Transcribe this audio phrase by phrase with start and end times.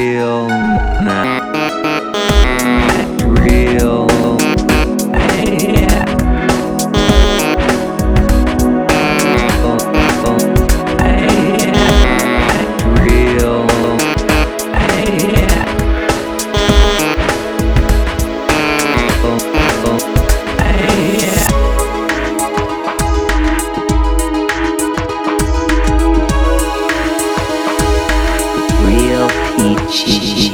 [0.00, 0.59] That's
[29.90, 30.49] Shh, shh.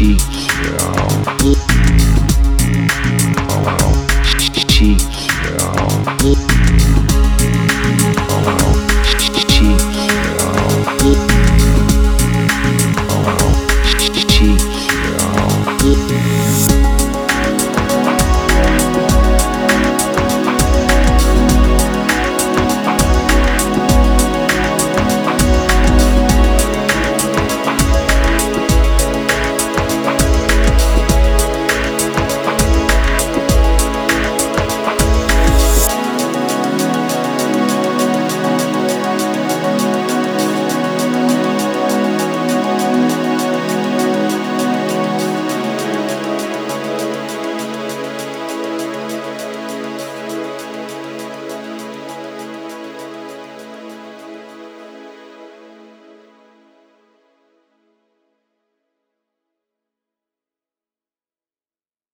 [0.00, 0.29] Cheeky.